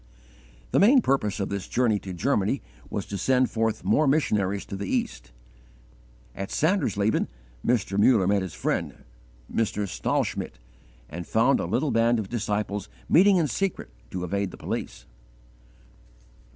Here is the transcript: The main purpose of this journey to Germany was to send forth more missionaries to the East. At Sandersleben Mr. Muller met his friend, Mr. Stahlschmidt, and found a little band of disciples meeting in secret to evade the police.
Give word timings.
The 0.71 0.79
main 0.79 1.03
purpose 1.03 1.39
of 1.39 1.49
this 1.49 1.67
journey 1.67 1.99
to 1.99 2.11
Germany 2.11 2.63
was 2.89 3.05
to 3.05 3.19
send 3.19 3.51
forth 3.51 3.83
more 3.83 4.07
missionaries 4.07 4.65
to 4.65 4.75
the 4.75 4.87
East. 4.87 5.31
At 6.33 6.49
Sandersleben 6.49 7.27
Mr. 7.63 7.99
Muller 7.99 8.25
met 8.25 8.41
his 8.41 8.55
friend, 8.55 9.03
Mr. 9.53 9.87
Stahlschmidt, 9.87 10.57
and 11.07 11.27
found 11.27 11.59
a 11.59 11.65
little 11.67 11.91
band 11.91 12.17
of 12.17 12.29
disciples 12.29 12.89
meeting 13.07 13.37
in 13.37 13.45
secret 13.47 13.91
to 14.09 14.23
evade 14.23 14.49
the 14.49 14.57
police. 14.57 15.05